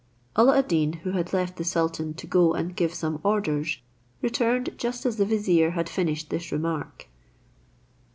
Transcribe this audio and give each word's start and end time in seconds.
Alla 0.35 0.53
ad 0.57 0.67
Deen, 0.69 0.93
who 1.03 1.11
had 1.11 1.31
left 1.31 1.57
the 1.57 1.63
sultan 1.63 2.15
to 2.15 2.25
go 2.25 2.55
and 2.55 2.75
give 2.75 2.91
some 2.91 3.21
orders, 3.23 3.77
returned 4.19 4.73
just 4.75 5.05
as 5.05 5.17
the 5.17 5.25
vizier 5.27 5.73
had 5.77 5.87
finished 5.87 6.31
his 6.31 6.51
remark. 6.51 7.05